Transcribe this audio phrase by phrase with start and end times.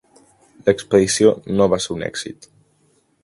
[0.69, 2.49] L'expedició no va ser un èxit.